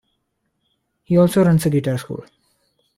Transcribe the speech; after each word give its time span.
He 1.03 1.15
also 1.15 1.43
runs 1.45 1.67
a 1.67 1.69
guitar 1.69 1.99
school. 1.99 2.25